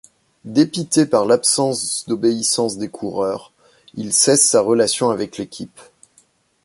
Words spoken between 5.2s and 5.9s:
l'équipe.